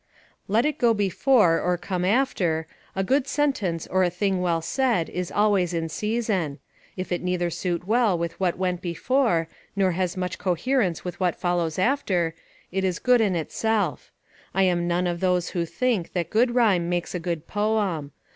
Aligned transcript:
Let 0.47 0.65
it 0.65 0.79
go 0.79 0.95
before, 0.95 1.61
or 1.61 1.77
come 1.77 2.03
after, 2.03 2.65
a 2.95 3.03
good 3.03 3.27
sentence 3.27 3.85
or 3.85 4.03
a 4.03 4.09
thing 4.09 4.41
well 4.41 4.59
said, 4.59 5.09
is 5.09 5.31
always 5.31 5.75
in 5.75 5.89
season; 5.89 6.57
if 6.97 7.11
it 7.11 7.21
neither 7.21 7.51
suit 7.51 7.85
well 7.85 8.17
with 8.17 8.39
what 8.39 8.57
went 8.57 8.81
before, 8.81 9.47
nor 9.75 9.91
has 9.91 10.17
much 10.17 10.39
coherence 10.39 11.05
with 11.05 11.19
what 11.19 11.35
follows 11.39 11.77
after, 11.77 12.33
it 12.71 12.83
is 12.83 12.97
good 12.97 13.21
in 13.21 13.35
itself. 13.35 14.11
I 14.55 14.63
am 14.63 14.87
none 14.87 15.05
of 15.05 15.19
those 15.19 15.49
who 15.49 15.65
think 15.67 16.13
that 16.13 16.31
good 16.31 16.55
rhyme 16.55 16.89
makes 16.89 17.13
a 17.13 17.19
good 17.19 17.45
poem. 17.45 18.11